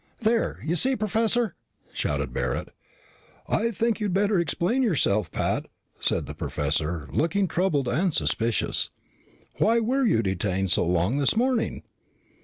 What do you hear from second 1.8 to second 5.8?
shouted Barret. "I think you'd better explain yourself, Pat,"